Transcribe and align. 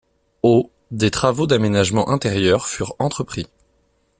Au 0.41 0.71
des 0.89 1.11
travaux 1.11 1.45
d'aménagement 1.45 2.09
intérieur 2.09 2.65
furent 2.67 2.95
entrepris. 2.97 3.45